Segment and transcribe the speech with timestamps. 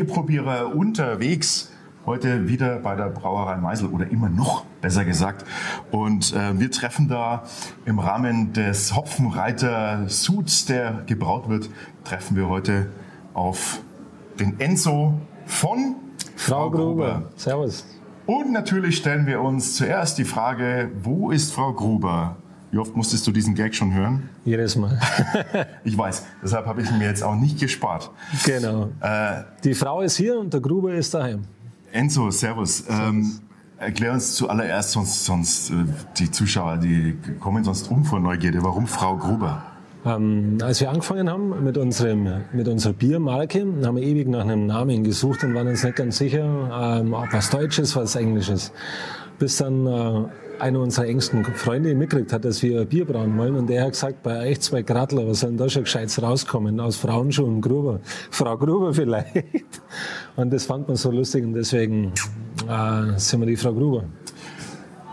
[0.00, 1.70] Bierprobierer unterwegs.
[2.06, 5.44] Heute wieder bei der Brauerei Meisel oder immer noch, besser gesagt.
[5.90, 7.42] Und äh, wir treffen da
[7.84, 11.68] im Rahmen des Hopfenreiter Suits, der gebraut wird,
[12.04, 12.86] treffen wir heute
[13.34, 13.82] auf
[14.38, 15.96] den Enzo von
[16.34, 17.12] Frau, Frau Gruber.
[17.12, 17.22] Gruber.
[17.36, 17.84] Servus.
[18.24, 22.36] Und natürlich stellen wir uns zuerst die Frage, wo ist Frau Gruber?
[22.72, 24.28] Wie oft musstest du diesen Gag schon hören?
[24.44, 24.98] Jedes Mal.
[25.84, 28.10] ich weiß, deshalb habe ich ihn mir jetzt auch nicht gespart.
[28.44, 28.90] Genau.
[29.00, 31.42] Äh, die Frau ist hier und der Gruber ist daheim.
[31.90, 32.78] Enzo, servus.
[32.78, 33.08] servus.
[33.08, 33.40] Ähm,
[33.78, 35.74] erklär uns zuallererst, sonst, sonst äh,
[36.18, 38.62] die Zuschauer, die kommen sonst um vor Neugierde.
[38.62, 39.64] Warum Frau Gruber?
[40.04, 44.66] Ähm, als wir angefangen haben mit, unserem, mit unserer Biermarke, haben wir ewig nach einem
[44.66, 48.72] Namen gesucht und waren uns nicht ganz sicher, ähm, ob was Deutsches, was Englisches.
[49.38, 50.24] Bis dann äh,
[50.60, 53.56] einer unserer engsten Freunde mitgekriegt hat, dass wir Bier brauen wollen.
[53.56, 56.80] Und der hat gesagt, bei euch zwei Gradler, was soll denn da schon Gescheites rauskommen?
[56.80, 58.00] Aus Frauenschuhen Gruber.
[58.30, 59.82] Frau Gruber vielleicht.
[60.36, 62.12] Und das fand man so lustig und deswegen
[62.68, 64.04] äh, sind wir die Frau Gruber.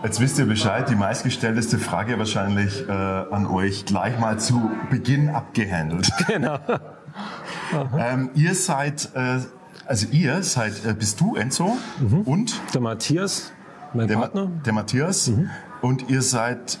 [0.02, 5.28] Jetzt wisst ihr Bescheid, die meistgestellteste Frage wahrscheinlich äh, an euch gleich mal zu Beginn
[5.30, 6.10] abgehandelt.
[6.28, 6.58] Genau.
[7.98, 9.40] ähm, ihr seid, äh,
[9.86, 12.20] also ihr seid, äh, bist du Enzo mhm.
[12.22, 12.60] und?
[12.74, 13.52] Der Matthias,
[13.94, 14.44] mein der Partner.
[14.46, 15.50] Ma der Matthias mhm.
[15.82, 16.78] und ihr seid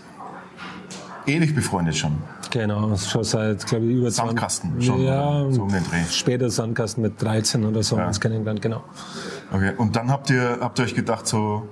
[1.26, 2.18] ewig befreundet schon.
[2.50, 6.02] Genau, schon seit, glaube ich, über 20 Sandkasten schon, ja, so um den Dreh.
[6.10, 8.06] Später Sandkasten mit 13 oder so, ja.
[8.06, 8.84] uns kennengelernt, genau.
[9.52, 11.68] Okay, und dann habt ihr, habt ihr euch gedacht, so,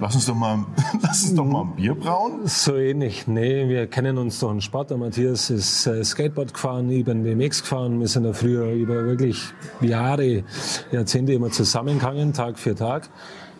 [0.00, 0.64] Lass uns doch mal,
[1.02, 2.46] lass uns doch mal ein Bier brauen.
[2.46, 3.26] So ähnlich.
[3.26, 4.90] Nee, wir kennen uns doch einen Sport.
[4.90, 7.98] Der Matthias ist äh, Skateboard gefahren, ich bin BMX gefahren.
[7.98, 9.42] Wir sind da früher über wirklich
[9.80, 10.44] Jahre,
[10.92, 13.08] Jahrzehnte immer zusammengegangen, Tag für Tag.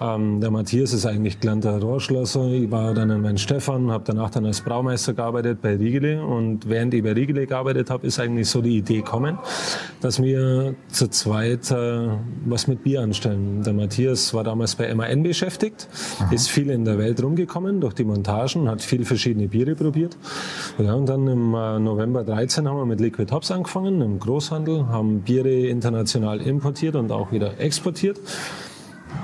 [0.00, 2.46] Ähm, der Matthias ist eigentlich gelernter Rohrschlosser.
[2.52, 6.24] Ich war dann in Mein Stefan, habe danach dann als Braumeister gearbeitet bei Riegele.
[6.24, 9.38] Und während ich bei Riegele gearbeitet habe, ist eigentlich so die Idee gekommen,
[10.00, 12.08] dass wir zu zweit äh,
[12.44, 13.62] was mit Bier anstellen.
[13.64, 15.88] Der Matthias war damals bei MAN beschäftigt,
[16.20, 16.32] Aha.
[16.32, 20.16] ist viel in der Welt rumgekommen durch die Montagen, hat viel verschiedene Biere probiert.
[20.78, 24.86] Ja, und dann im äh, November 13 haben wir mit Liquid Hops angefangen, im Großhandel,
[24.88, 28.20] haben Biere international importiert und auch wieder exportiert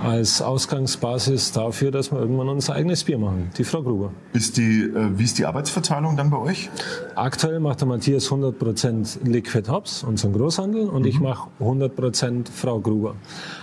[0.02, 3.50] als Ausgangsbasis dafür, dass wir irgendwann unser eigenes Bier machen.
[3.56, 4.10] Die Frau Gruber.
[4.32, 6.70] Ist die, äh, wie ist die Arbeitsverteilung dann bei euch?
[7.14, 11.08] Aktuell macht der Matthias 100% Liquid Hops, unseren Großhandel, und mhm.
[11.08, 13.14] ich mache 100% Frau Gruber.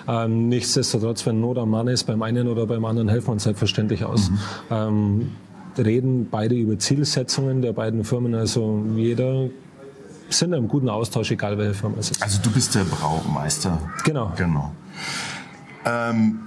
[0.07, 3.43] Ähm, nichtsdestotrotz, wenn Not am Mann ist, beim einen oder beim anderen helfen wir uns
[3.43, 4.29] selbstverständlich aus.
[4.29, 4.37] Mhm.
[4.71, 5.31] Ähm,
[5.77, 9.49] reden beide über Zielsetzungen der beiden Firmen, also jeder
[10.33, 12.21] sind im guten Austausch, egal welche Firma es ist.
[12.21, 13.77] Also du bist der Braumeister.
[14.03, 14.31] Genau.
[14.37, 14.73] Genau.
[15.85, 16.39] Ähm,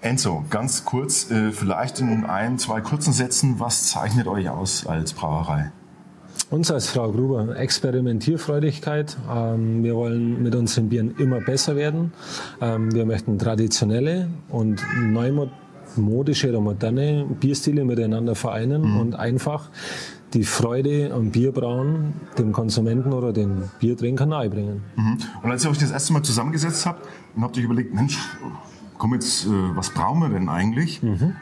[0.00, 5.12] Enzo, ganz kurz, äh, vielleicht in ein, zwei kurzen Sätzen, was zeichnet euch aus als
[5.12, 5.70] Brauerei?
[6.50, 9.16] Uns als Frau Gruber Experimentierfreudigkeit.
[9.32, 12.12] Ähm, wir wollen mit unseren Bieren immer besser werden.
[12.60, 18.96] Ähm, wir möchten traditionelle und neumodische oder moderne Bierstile miteinander vereinen mhm.
[18.98, 19.70] und einfach
[20.34, 24.82] die Freude am Bierbrauen dem Konsumenten oder dem Biertrinker nahebringen.
[24.96, 25.18] Mhm.
[25.42, 28.18] Und als ihr euch das erste Mal zusammengesetzt habt und habt euch überlegt, Mensch,
[29.02, 31.02] komm jetzt, äh, was brauchen wir denn eigentlich?
[31.02, 31.34] Mhm.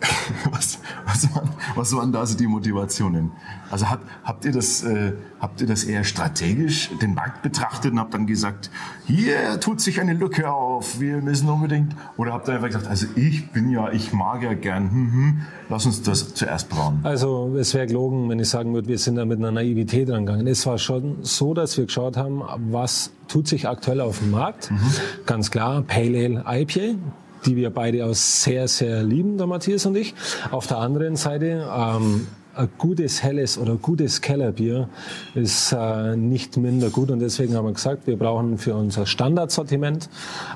[0.50, 3.32] was, was, waren, was waren da so die Motivationen?
[3.70, 7.98] Also habt, habt, ihr das, äh, habt ihr das eher strategisch den Markt betrachtet und
[7.98, 8.70] habt dann gesagt,
[9.06, 13.06] hier tut sich eine Lücke auf, wir müssen unbedingt, oder habt ihr einfach gesagt, also
[13.16, 17.00] ich bin ja, ich mag ja gern, hm, hm, lass uns das zuerst brauen?
[17.02, 20.46] Also es wäre gelogen, wenn ich sagen würde, wir sind da mit einer Naivität rangegangen.
[20.46, 24.70] Es war schon so, dass wir geschaut haben, was tut sich aktuell auf dem Markt.
[24.70, 24.78] Mhm.
[25.24, 26.98] Ganz klar, Pale Ale IPA,
[27.44, 30.14] die wir beide auch sehr, sehr lieben, der Matthias und ich.
[30.50, 32.26] Auf der anderen Seite, ähm,
[32.56, 34.88] ein gutes helles oder gutes Kellerbier
[35.34, 40.08] ist äh, nicht minder gut und deswegen haben wir gesagt, wir brauchen für unser Standardsortiment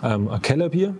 [0.02, 0.94] ähm, ein Kellerbier,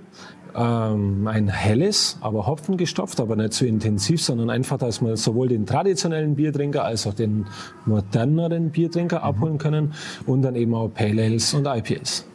[0.54, 5.48] ähm, ein helles, aber hopfengestopft, aber nicht zu so intensiv, sondern einfach, dass wir sowohl
[5.48, 7.46] den traditionellen Biertrinker als auch den
[7.86, 9.24] moderneren Biertrinker mhm.
[9.24, 9.94] abholen können
[10.26, 12.26] und dann eben auch Pale Ales und IPAs.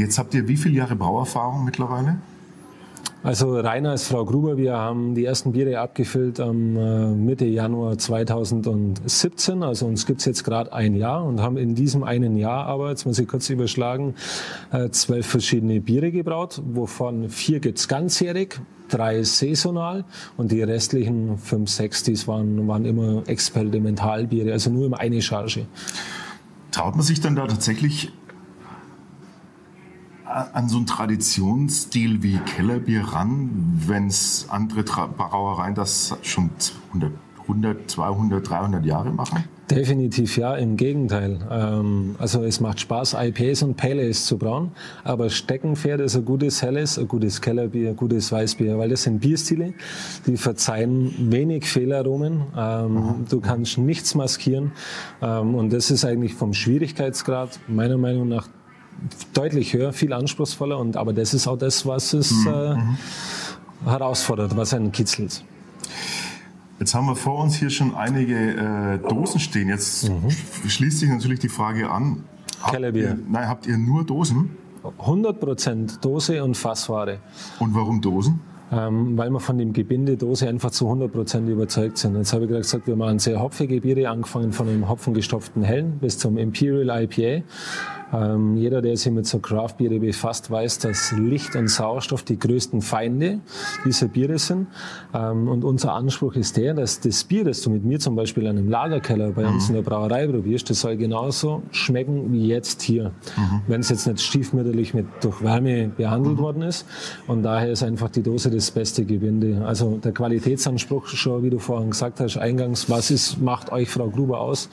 [0.00, 2.16] Jetzt habt ihr wie viele Jahre Brauerfahrung mittlerweile?
[3.22, 7.98] Also Rainer als Frau Gruber, wir haben die ersten Biere abgefüllt am äh, Mitte Januar
[7.98, 9.62] 2017.
[9.62, 13.04] Also uns gibt's jetzt gerade ein Jahr und haben in diesem einen Jahr aber, jetzt
[13.04, 14.14] muss ich kurz überschlagen,
[14.72, 18.58] äh, zwölf verschiedene Biere gebraut, wovon vier gibt's ganzjährig,
[18.88, 20.06] drei saisonal
[20.38, 25.66] und die restlichen fünf, sechs, die waren, waren immer Experimentalbiere, also nur immer eine Charge.
[26.70, 28.12] Traut man sich dann da tatsächlich
[30.30, 33.50] an so einen Traditionsstil wie Kellerbier ran,
[33.86, 36.50] wenn es andere Brauereien das schon
[36.88, 37.12] 100,
[37.42, 39.44] 100, 200, 300 Jahre machen?
[39.70, 41.38] Definitiv ja, im Gegenteil.
[41.48, 44.72] Ähm, also es macht Spaß, IPAs und Pale zu brauen,
[45.04, 49.20] aber Steckenpferd ist ein gutes Helles, ein gutes Kellerbier, ein gutes Weißbier, weil das sind
[49.20, 49.74] Bierstile,
[50.26, 54.72] die verzeihen wenig Fehlaromen, ähm, du kannst nichts maskieren
[55.22, 58.48] ähm, und das ist eigentlich vom Schwierigkeitsgrad meiner Meinung nach
[59.34, 62.48] deutlich höher, viel anspruchsvoller und aber das ist auch das, was es mhm.
[62.48, 62.96] äh, mhm.
[63.84, 65.44] herausfordert, was einen kitzelt.
[66.78, 69.68] Jetzt haben wir vor uns hier schon einige äh, Dosen stehen.
[69.68, 70.30] Jetzt mhm.
[70.30, 72.24] schließt sich natürlich die Frage an.
[72.70, 73.18] Kellerbier.
[73.28, 74.56] Nein, habt ihr nur Dosen?
[74.98, 77.18] 100% Dose und Fassware.
[77.58, 78.40] Und warum Dosen?
[78.72, 82.16] Ähm, weil wir von dem Gebinde Dose einfach zu 100% überzeugt sind.
[82.16, 85.98] Jetzt habe ich gerade gesagt, wir machen sehr hopfige Biere, angefangen von einem hopfengestopften Hellen
[86.00, 87.42] bis zum Imperial IPA.
[88.12, 92.82] Ähm, jeder, der sich mit so Craft-Biere befasst, weiß, dass Licht und Sauerstoff die größten
[92.82, 93.40] Feinde
[93.84, 94.66] dieser Biere sind.
[95.14, 98.44] Ähm, und unser Anspruch ist der, dass das Bier, das du mit mir zum Beispiel
[98.44, 99.76] in einem Lagerkeller bei uns mhm.
[99.76, 103.12] in der Brauerei probierst, das soll genauso schmecken wie jetzt hier.
[103.36, 103.60] Mhm.
[103.68, 106.42] Wenn es jetzt nicht stiefmütterlich mit durch Wärme behandelt mhm.
[106.42, 106.86] worden ist.
[107.26, 109.64] Und daher ist einfach die Dose das beste Gebinde.
[109.64, 114.08] Also der Qualitätsanspruch schon, wie du vorhin gesagt hast, eingangs, was ist, macht euch Frau
[114.08, 114.68] Gruber aus?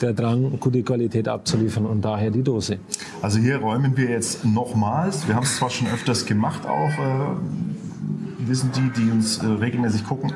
[0.00, 2.78] der Drang, gute Qualität abzuliefern und daher die Dose.
[3.22, 8.48] Also hier räumen wir jetzt nochmals, wir haben es zwar schon öfters gemacht, auch äh,
[8.48, 10.32] wissen die, die uns äh, regelmäßig gucken,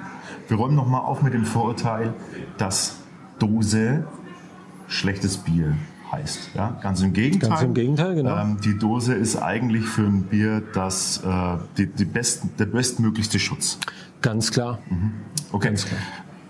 [0.46, 2.14] wir räumen nochmal auf mit dem Vorurteil,
[2.56, 2.98] dass
[3.40, 4.04] Dose
[4.86, 5.76] schlechtes Bier
[6.10, 6.50] heißt.
[6.55, 6.78] Ja?
[6.82, 7.50] Ganz im Gegenteil.
[7.50, 8.37] Ganz im Gegenteil, genau.
[8.37, 13.38] Ähm, die Dose ist eigentlich für ein Bier das, äh, die, die besten, der bestmöglichste
[13.38, 13.78] Schutz.
[14.22, 14.78] Ganz klar.
[14.90, 15.12] Mhm.
[15.52, 15.69] Okay.
[15.69, 16.00] Ganz klar.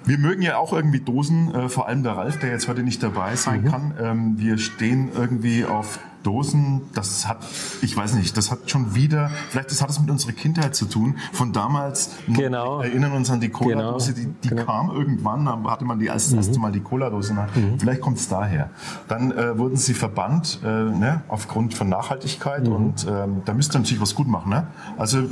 [0.04, 3.02] Wir mögen ja auch irgendwie Dosen, äh, vor allem der Ralf, der jetzt heute nicht
[3.02, 3.68] dabei sein mhm.
[3.68, 3.94] kann.
[4.00, 7.38] Ähm, wir stehen irgendwie auf Dosen, das hat,
[7.82, 10.86] ich weiß nicht, das hat schon wieder, vielleicht das hat es mit unserer Kindheit zu
[10.86, 11.16] tun.
[11.32, 12.80] Von damals genau.
[12.80, 14.64] erinnern uns an die Cola-Dose, die, die genau.
[14.64, 16.38] kam irgendwann, da hatte man die erste, mhm.
[16.38, 17.32] erste Mal die Cola-Dose.
[17.32, 17.78] Mhm.
[17.78, 18.70] Vielleicht kommt es daher.
[19.08, 22.72] Dann äh, wurden sie verbannt, äh, ne, aufgrund von Nachhaltigkeit mhm.
[22.72, 24.50] und ähm, da müsst ihr natürlich was gut machen.
[24.50, 24.66] Ne?
[24.96, 25.22] Also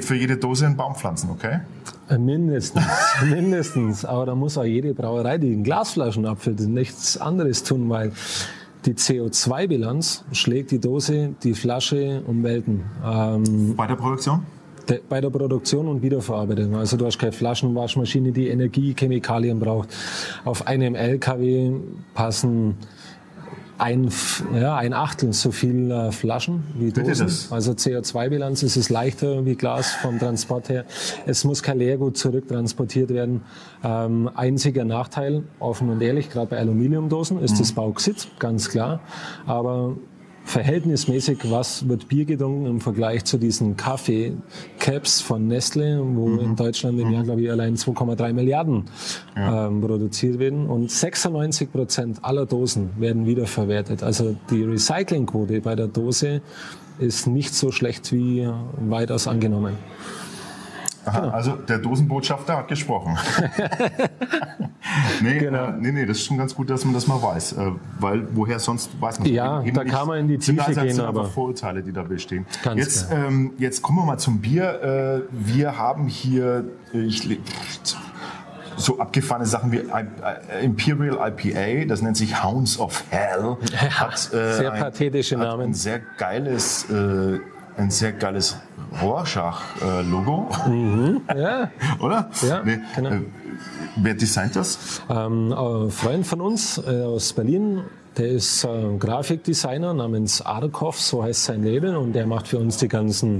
[0.00, 1.60] für jede Dose einen Baum pflanzen, okay?
[2.08, 2.84] Äh, mindestens,
[3.24, 4.04] mindestens.
[4.04, 8.12] Aber da muss auch jede Brauerei, die in Glasflaschen abfüllt, nichts anderes tun, weil
[8.86, 12.84] die CO2-Bilanz schlägt die Dose, die Flasche um Welten.
[13.04, 14.42] Ähm, bei der Produktion?
[14.88, 16.74] De, bei der Produktion und Wiederverarbeitung.
[16.76, 19.94] Also du hast keine Flaschenwaschmaschine, die Energie, Chemikalien braucht.
[20.44, 21.72] Auf einem LKW
[22.14, 22.76] passen
[23.80, 24.10] ein,
[24.54, 27.28] ja, ein Achtel so viel äh, Flaschen wie Dosen.
[27.50, 30.84] Also CO2-Bilanz ist es leichter wie Glas vom Transport her.
[31.26, 33.42] Es muss kein Leergut zurücktransportiert werden.
[33.82, 37.58] Ähm, einziger Nachteil, offen und ehrlich, gerade bei Aluminiumdosen, ist mhm.
[37.58, 39.00] das Bauxit, ganz klar.
[39.46, 39.96] Aber
[40.44, 46.38] verhältnismäßig, was wird Bier getrunken im Vergleich zu diesen Kaffee-Caps von Nestle, wo mhm.
[46.40, 47.26] in Deutschland im Jahr, mhm.
[47.26, 48.84] glaube ich, allein 2,3 Milliarden
[49.36, 49.66] ja.
[49.66, 50.66] ähm, produziert werden.
[50.66, 54.02] Und 96 Prozent aller Dosen werden wiederverwertet.
[54.02, 56.42] Also die Recyclingquote bei der Dose
[56.98, 58.48] ist nicht so schlecht wie
[58.80, 59.76] weitaus angenommen.
[61.04, 61.32] Aha, genau.
[61.32, 63.16] Also der Dosenbotschafter hat gesprochen.
[65.22, 65.66] nee, genau.
[65.66, 67.52] äh, nee, nee, das ist schon ganz gut, dass man das mal weiß.
[67.54, 70.94] Äh, weil woher sonst weiß man Ja, da kann man in die Tiefe also, gehen.
[70.94, 72.46] Sind aber Vorurteile, die da bestehen.
[72.62, 74.82] Ganz jetzt, ähm, jetzt kommen wir mal zum Bier.
[74.82, 77.38] Äh, wir haben hier, äh, ich,
[78.76, 79.82] so abgefahrene Sachen wie
[80.62, 83.58] Imperial IPA, das nennt sich Hounds of Hell.
[83.90, 85.62] Hat, sehr pathetische ein, Namen.
[85.66, 88.56] ein sehr geiles, ein sehr geiles
[89.02, 90.48] Rorschach-Logo.
[90.66, 91.70] Mhm, ja.
[92.00, 92.30] Oder?
[92.46, 93.10] Ja, nee, genau.
[93.10, 93.20] Äh,
[93.96, 95.02] wer designt das?
[95.08, 97.82] Ähm, ein Freund von uns äh, aus Berlin,
[98.16, 98.68] der ist äh,
[98.98, 103.36] Grafikdesigner namens Arkov, so heißt sein Label, und der macht für uns die ganzen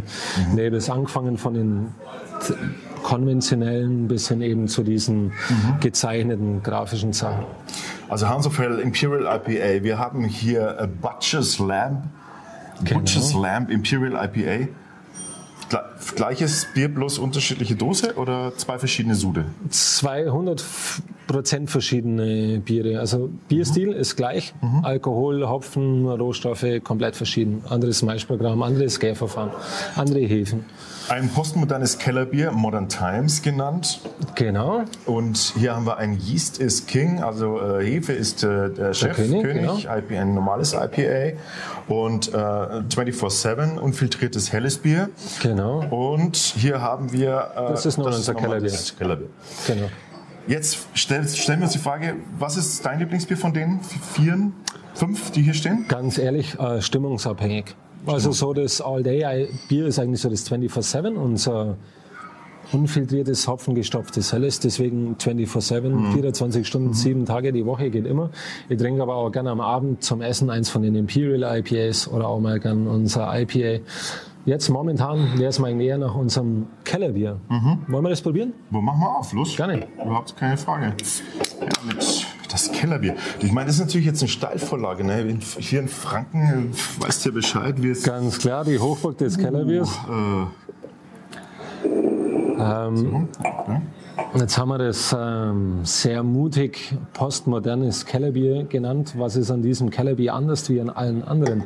[0.50, 0.56] mhm.
[0.56, 1.94] Labels, angefangen von den
[3.02, 5.80] konventionellen bis hin eben zu diesen mhm.
[5.80, 7.44] gezeichneten grafischen Sachen.
[8.08, 12.04] Also Hans of Hell Imperial IPA, wir haben hier a Butcher's Lamp,
[12.84, 13.00] genau.
[13.00, 14.68] Butcher's Lamp Imperial IPA.
[16.16, 19.46] Gleiches Bier, bloß unterschiedliche Dose oder zwei verschiedene Sude?
[19.68, 20.64] 200
[21.30, 22.98] Prozent verschiedene Biere.
[22.98, 24.00] Also Bierstil mhm.
[24.00, 24.84] ist gleich, mhm.
[24.84, 27.62] Alkohol, Hopfen, Rohstoffe komplett verschieden.
[27.68, 29.50] Anderes Maischprogramm, anderes Gärverfahren,
[29.94, 30.64] andere Hefen.
[31.08, 34.00] Ein postmodernes Kellerbier, Modern Times genannt.
[34.34, 34.82] Genau.
[35.06, 39.16] Und hier haben wir ein Yeast is King, also äh, Hefe ist äh, der Chef,
[39.16, 39.96] der König, König genau.
[39.96, 41.38] IPA, ein normales IPA
[41.88, 45.10] und äh, 24-7 unfiltriertes helles Bier.
[45.42, 45.84] Genau.
[45.90, 47.52] Und hier haben wir...
[47.56, 48.72] Äh, das ist nur unser Kellerbier.
[48.98, 49.28] Kellerbier.
[49.66, 49.86] Genau.
[50.46, 53.80] Jetzt stell, stellen wir uns die Frage, was ist dein Lieblingsbier von den
[54.14, 54.50] vier,
[54.94, 55.84] fünf, die hier stehen?
[55.88, 57.76] Ganz ehrlich, äh, stimmungsabhängig.
[58.06, 61.76] Also so das All-Day-Bier ist eigentlich so das 24-7, unser
[62.72, 66.12] unfiltriertes, hopfengestopftes Helles, deswegen 24-7, mhm.
[66.12, 66.94] 24 Stunden, mhm.
[66.94, 68.30] sieben Tage die Woche geht immer.
[68.68, 72.28] Ich trinke aber auch gerne am Abend zum Essen eins von den Imperial IPAs oder
[72.28, 73.82] auch mal gern unser IPA.
[74.46, 77.38] Jetzt momentan wäre es mal näher nach unserem Kellerbier.
[77.48, 77.78] Mhm.
[77.88, 78.54] Wollen wir das probieren?
[78.70, 79.32] Wo machen wir auf?
[79.32, 79.56] Los.
[79.56, 79.86] Gerne.
[80.02, 80.94] Überhaupt keine Frage.
[81.60, 83.14] Ja, mit das Kellerbier.
[83.40, 85.04] Ich meine, das ist natürlich jetzt eine Steilvorlage.
[85.04, 85.38] Ne?
[85.58, 88.02] Hier in Franken äh, weißt du ja Bescheid, wie es.
[88.02, 89.90] Ganz klar, die Hochburg des Kellerbiers.
[90.08, 90.46] Uh,
[91.86, 93.80] äh, ähm, so, okay.
[94.34, 99.14] Jetzt haben wir das ähm, sehr mutig postmodernes Kellerbier genannt.
[99.16, 101.64] Was ist an diesem Kellerbier anders wie an allen anderen?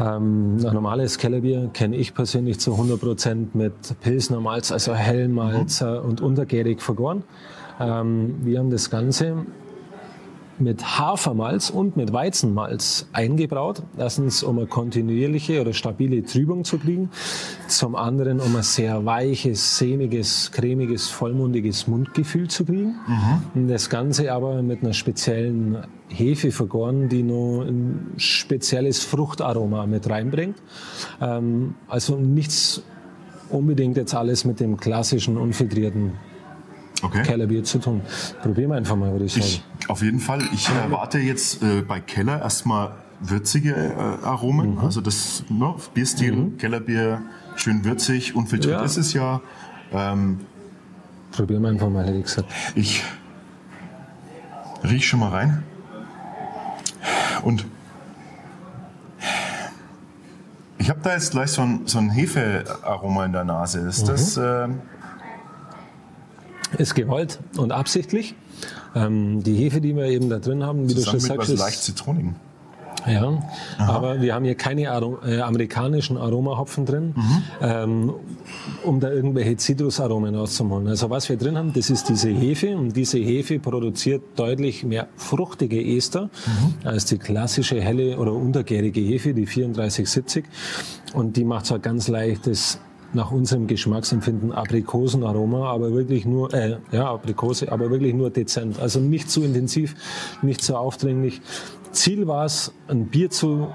[0.00, 5.98] Ähm, ein normales Kellerbier kenne ich persönlich zu 100% mit Pilsner Malz, also Hellmalz mhm.
[5.98, 7.22] und untergärig vergoren.
[7.78, 9.46] Ähm, wir haben das Ganze
[10.60, 13.82] mit Hafermalz und mit Weizenmalz eingebraut.
[13.98, 17.10] Erstens, um eine kontinuierliche oder stabile Trübung zu kriegen.
[17.68, 22.96] Zum anderen, um ein sehr weiches, sämiges, cremiges, vollmundiges Mundgefühl zu kriegen.
[23.54, 23.68] Mhm.
[23.68, 30.56] Das Ganze aber mit einer speziellen Hefe vergoren, die noch ein spezielles Fruchtaroma mit reinbringt.
[31.20, 32.82] Ähm, also nichts
[33.48, 36.12] unbedingt jetzt alles mit dem klassischen unfiltrierten
[37.02, 37.22] okay.
[37.22, 38.02] Kellerbier zu tun.
[38.42, 39.44] Probieren wir einfach mal, würde ich sagen.
[39.44, 40.40] Ich, auf jeden Fall.
[40.52, 44.74] Ich erwarte jetzt äh, bei Keller erstmal würzige äh, Aromen.
[44.74, 44.78] Mhm.
[44.78, 46.58] Also das ne, Bierstil, mhm.
[46.58, 47.22] Kellerbier,
[47.56, 48.84] schön würzig, unfiltriert ja.
[48.84, 49.40] ist es ja.
[49.92, 50.40] Ähm,
[51.32, 52.48] Probieren wir einfach mal, hätte ich gesagt.
[52.74, 53.04] Ich
[54.82, 55.62] riech schon mal rein.
[57.42, 57.66] Und
[60.78, 63.80] ich habe da jetzt gleich so ein, so ein Hefearoma in der Nase.
[63.80, 64.06] Ist mhm.
[64.06, 64.36] das...
[64.36, 64.68] Äh,
[66.80, 68.34] ist gewollt und absichtlich.
[68.94, 71.60] Ähm, die Hefe, die wir eben da drin haben, wie Zusammen du schon sagst, ist
[71.60, 72.36] leicht zitronigen.
[73.06, 73.42] Ja,
[73.78, 73.92] Aha.
[73.92, 77.42] aber wir haben hier keine Aro äh, amerikanischen Aromahopfen drin, mhm.
[77.62, 78.12] ähm,
[78.84, 80.86] um da irgendwelche Zitrusaromen auszuholen.
[80.88, 85.08] Also was wir drin haben, das ist diese Hefe und diese Hefe produziert deutlich mehr
[85.16, 86.86] fruchtige Ester mhm.
[86.86, 90.44] als die klassische helle oder untergärige Hefe, die 3470.
[91.14, 92.80] Und die macht so ein ganz leichtes
[93.12, 98.78] nach unserem Geschmacksempfinden Aprikosenaroma, aber wirklich nur, äh, ja, Aprikose, aber wirklich nur dezent.
[98.78, 99.94] Also nicht zu intensiv,
[100.42, 101.40] nicht zu aufdringlich.
[101.92, 103.68] Ziel war es, ein Bier zu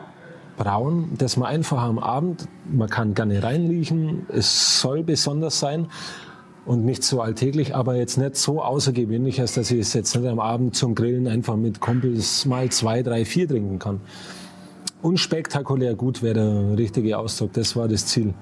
[0.58, 5.88] brauen, das man einfach am Abend, man kann gerne reinriechen, es soll besonders sein
[6.65, 10.27] und nicht so alltäglich, aber jetzt nicht so außergewöhnlich, als dass ich es jetzt nicht
[10.27, 14.00] am Abend zum Grillen einfach mit Kumpels mal zwei, drei, vier trinken kann.
[15.01, 18.34] Unspektakulär gut wäre der richtige Ausdruck, das war das Ziel.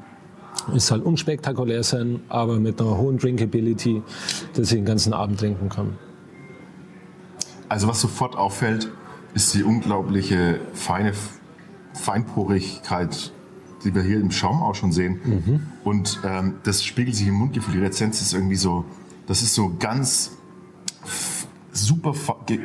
[0.75, 4.01] Es soll unspektakulär sein, aber mit einer hohen Drinkability,
[4.53, 5.97] dass ich den ganzen Abend trinken kann.
[7.69, 8.89] Also was sofort auffällt,
[9.33, 11.13] ist die unglaubliche feine
[11.93, 13.31] Feinporigkeit,
[13.83, 15.19] die wir hier im Schaum auch schon sehen.
[15.23, 15.61] Mhm.
[15.83, 17.73] Und ähm, das spiegelt sich im Mundgefühl.
[17.73, 18.85] Die Rezenz ist irgendwie so,
[19.25, 20.37] das ist so ganz
[21.71, 22.13] super,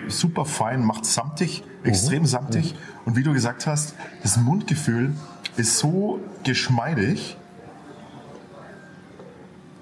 [0.09, 1.89] super fein, macht samtig, mhm.
[1.89, 2.75] extrem samtig.
[2.75, 2.79] Mhm.
[3.07, 5.15] Und wie du gesagt hast, das Mundgefühl
[5.57, 7.38] ist so geschmeidig,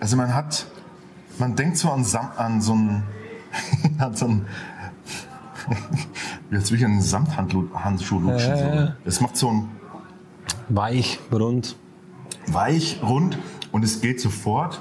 [0.01, 0.67] also man hat,
[1.39, 3.03] man denkt so an, Sam, an so ein,
[3.99, 4.47] an so ein,
[6.51, 8.53] jetzt will ich einen Samthandschuh lutschen.
[8.53, 9.69] Äh, Es macht so ein
[10.69, 11.77] weich, rund.
[12.47, 13.39] Weich, rund
[13.73, 14.81] und es geht sofort.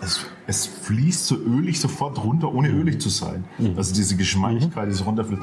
[0.00, 2.80] Es, es fließt so ölig sofort runter, ohne mhm.
[2.80, 3.44] ölig zu sein.
[3.58, 3.74] Mhm.
[3.76, 4.90] Also diese Geschmeidigkeit, mhm.
[4.90, 5.42] die so runterfließt.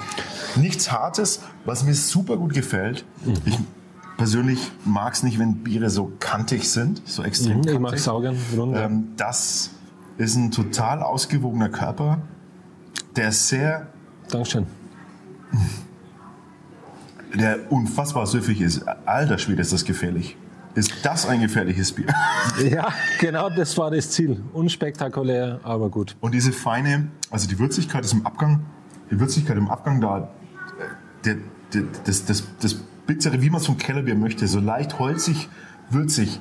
[0.58, 3.06] Nichts Hartes, was mir super gut gefällt.
[3.24, 3.34] Mhm.
[3.46, 3.58] Ich
[4.20, 7.74] persönlich mag es nicht, wenn Biere so kantig sind, so extrem mhm, kantig.
[7.74, 8.38] Ich mag saugen,
[8.76, 9.72] ähm, Das
[10.18, 12.22] ist ein total ausgewogener Körper,
[13.16, 13.88] der sehr...
[14.30, 14.68] Dankeschön.
[17.34, 18.84] Der unfassbar süffig ist.
[19.06, 20.36] Alter Schwede, ist das gefährlich.
[20.76, 22.08] Ist das ein gefährliches Bier?
[22.70, 22.90] Ja,
[23.22, 24.44] genau das war das Ziel.
[24.52, 26.18] Unspektakulär, aber gut.
[26.20, 28.66] Und diese feine, also die Würzigkeit ist im Abgang,
[29.10, 30.24] die Würzigkeit im Abgang da, äh,
[31.24, 31.36] der,
[31.74, 32.76] der, das, das, das
[33.10, 35.50] Bitzere, wie man es vom Kellerbier möchte, so leicht holzig,
[35.90, 36.40] würzig.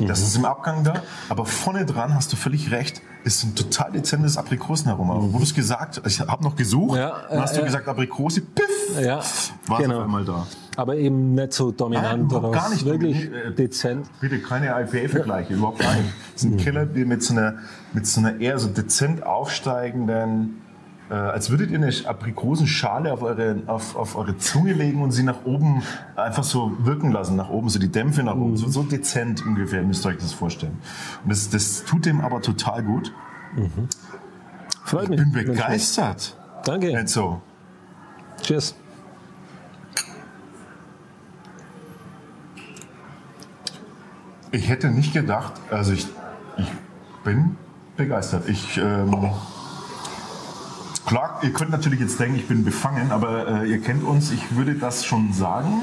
[0.00, 0.08] Mhm.
[0.08, 0.94] Das ist im Abgang da,
[1.28, 5.14] aber vorne dran hast du völlig recht, ist ein total dezentes Aprikosenaroma.
[5.14, 5.32] Mhm.
[5.32, 8.40] Wo du es gesagt, ich habe noch gesucht, ja, äh, dann hast du gesagt Aprikose,
[8.40, 9.22] piff, ja,
[9.68, 9.98] war genau.
[9.98, 10.44] auf einmal da.
[10.74, 14.08] Aber eben nicht so dominant Nein, oder gar nicht wirklich äh, dezent.
[14.20, 15.90] Bitte keine IPA-Vergleiche, überhaupt nicht.
[16.34, 16.56] Es ist ein mhm.
[16.56, 17.58] Kellerbier mit so einer,
[17.92, 20.62] mit so einer eher so dezent aufsteigenden
[21.12, 25.22] äh, als würdet ihr eine Aprikosenschale auf eure, auf, auf eure Zunge legen und sie
[25.22, 25.82] nach oben
[26.16, 28.56] einfach so wirken lassen, nach oben, so die Dämpfe nach oben, mhm.
[28.56, 30.78] so, so, dezent ungefähr, müsst ihr euch das vorstellen.
[31.22, 33.12] Und das, das tut dem aber total gut.
[33.54, 33.88] Mhm.
[34.84, 35.18] Freut ich mich.
[35.18, 36.34] bin begeistert.
[36.64, 36.92] Danke.
[36.92, 37.42] Enzo.
[38.42, 38.74] Cheers.
[44.50, 46.06] Ich hätte nicht gedacht, also ich,
[46.56, 46.72] ich
[47.22, 47.56] bin
[47.98, 48.48] begeistert.
[48.48, 49.30] Ich ähm,
[51.06, 54.30] klar, ihr könnt natürlich jetzt denken, ich bin befangen, aber äh, ihr kennt uns.
[54.30, 55.82] Ich würde das schon sagen.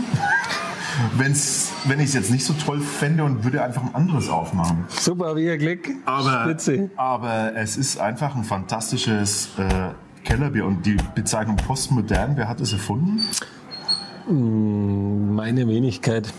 [1.15, 4.85] Wenn's, wenn ich es jetzt nicht so toll fände und würde einfach ein anderes aufmachen.
[4.89, 5.87] Super, wie ihr Glück.
[6.05, 6.89] Aber, Spitze.
[6.97, 9.91] aber es ist einfach ein fantastisches äh,
[10.23, 13.21] Kellerbier und die Bezeichnung postmodern, wer hat es erfunden?
[14.27, 16.31] Meine Wenigkeit.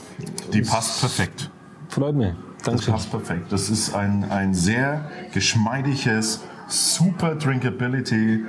[0.52, 1.50] Die passt perfekt.
[1.88, 2.32] Freut mich.
[2.58, 2.94] Das Dankeschön.
[2.94, 3.52] passt perfekt.
[3.52, 6.42] Das ist ein, ein sehr geschmeidiges,
[6.72, 8.44] super Drinkability.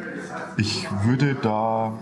[0.58, 1.94] Ich würde da,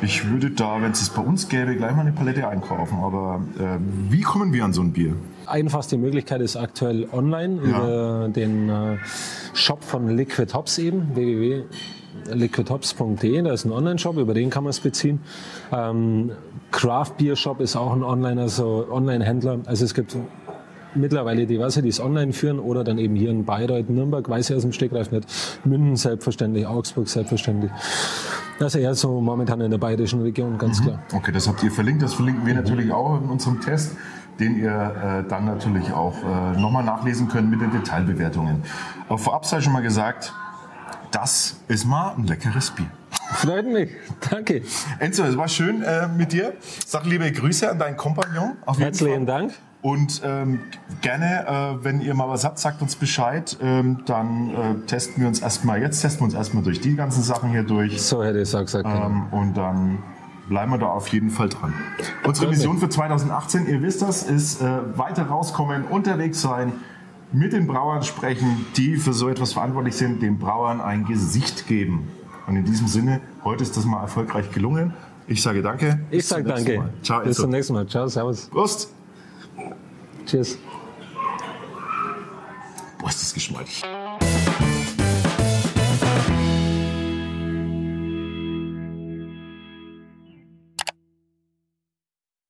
[0.00, 2.98] ich würde da, wenn es es bei uns gäbe, gleich mal eine Palette einkaufen.
[3.02, 3.78] Aber äh,
[4.10, 5.14] wie kommen wir an so ein Bier?
[5.46, 7.68] Einfachste Möglichkeit ist aktuell online Ja.
[7.78, 8.98] über den äh,
[9.54, 13.42] Shop von Liquid Hops eben, www.liquidhops.de.
[13.42, 15.20] Da ist ein Online-Shop, über den kann man es beziehen.
[15.72, 16.32] Ähm,
[16.70, 19.60] Craft Beer Shop ist auch ein Online, also Online-Händler.
[19.64, 20.14] Also es gibt
[20.94, 24.56] mittlerweile diverse, die es online führen oder dann eben hier in Bayreuth, Nürnberg, weiß ich
[24.56, 25.26] aus dem Stegreif nicht,
[25.64, 27.70] München selbstverständlich, Augsburg selbstverständlich.
[28.58, 31.00] Das ist eher so momentan in der bayerischen Region, ganz klar.
[31.12, 32.02] Okay, das habt ihr verlinkt.
[32.02, 33.96] Das verlinken wir natürlich auch in unserem Test,
[34.40, 38.62] den ihr äh, dann natürlich auch äh, nochmal nachlesen könnt mit den Detailbewertungen.
[39.08, 40.32] Aber vorab sei schon mal gesagt,
[41.12, 42.90] das ist mal ein leckeres Bier.
[43.34, 43.90] Freut mich,
[44.30, 44.62] danke.
[44.98, 46.54] Enzo, es war schön äh, mit dir.
[46.84, 48.56] Sag liebe Grüße an deinen Kompagnon.
[48.64, 49.26] Auf jeden Herzlichen.
[49.26, 49.52] Dank.
[49.80, 50.60] Und ähm,
[51.02, 53.56] gerne, äh, wenn ihr mal was habt, sagt uns Bescheid.
[53.62, 57.22] Ähm, dann äh, testen wir uns erstmal, jetzt testen wir uns erstmal durch die ganzen
[57.22, 58.02] Sachen hier durch.
[58.02, 58.84] So hätte ich es auch gesagt.
[58.84, 59.06] genau.
[59.06, 59.98] Ähm, und dann
[60.48, 61.74] bleiben wir da auf jeden Fall dran.
[62.24, 66.72] Unsere Vision für 2018, ihr wisst das, ist äh, weiter rauskommen, unterwegs sein,
[67.30, 72.08] mit den Brauern sprechen, die für so etwas verantwortlich sind, den Brauern ein Gesicht geben.
[72.46, 74.94] Und in diesem Sinne, heute ist das mal erfolgreich gelungen.
[75.26, 76.00] Ich sage danke.
[76.10, 76.78] Ich sage danke.
[76.78, 76.90] Mal.
[77.02, 77.86] Ciao, Bis zum nächsten Mal.
[77.86, 78.48] Ciao, servus.
[78.48, 78.97] Prost.
[80.28, 80.58] Cheers.
[82.98, 83.82] Boah, ist das geschmeidig.